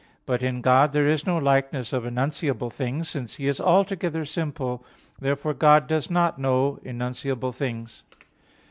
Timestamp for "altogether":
3.61-4.25